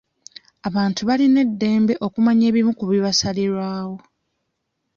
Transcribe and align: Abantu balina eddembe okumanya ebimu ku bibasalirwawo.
Abantu 0.67 1.01
balina 1.09 1.39
eddembe 1.47 1.93
okumanya 2.05 2.43
ebimu 2.49 2.71
ku 2.79 2.83
bibasalirwawo. 2.91 3.97